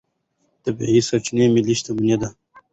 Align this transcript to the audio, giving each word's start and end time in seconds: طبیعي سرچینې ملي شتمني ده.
طبیعي 0.63 0.99
سرچینې 1.07 1.45
ملي 1.55 1.73
شتمني 1.79 2.15
ده. 2.21 2.29